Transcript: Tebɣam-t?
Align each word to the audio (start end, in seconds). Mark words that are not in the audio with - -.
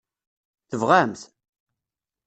Tebɣam-t? 0.69 1.21